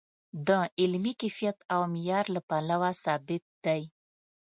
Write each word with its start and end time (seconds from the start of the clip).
د 0.47 0.49
علمي 0.81 1.13
کیفیت 1.21 1.57
او 1.73 1.81
معیار 1.93 2.25
له 2.35 2.41
پلوه 2.49 2.89
ثابت 3.03 3.43
دی. 3.65 3.81